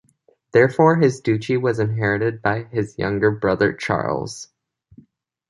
[0.51, 4.47] Therefore, his duchy was inherited by his younger brother Charles.